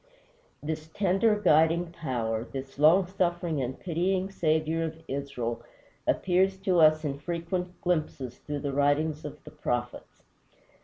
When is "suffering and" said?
3.05-3.79